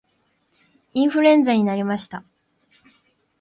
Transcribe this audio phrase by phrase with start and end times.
[0.95, 2.23] インフルエンザになりました